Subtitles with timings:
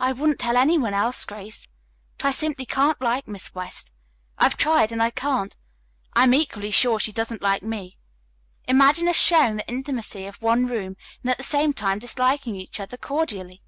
[0.00, 1.68] "I wouldn't tell any one else, Grace,
[2.18, 3.92] but I simply can't like Miss West.
[4.36, 5.54] I've tried, and I can't.
[6.14, 7.96] I am equally sure she doesn't like me.
[8.66, 12.80] Imagine us sharing the intimacy of one room, and at the same time disliking each
[12.80, 13.62] other cordially.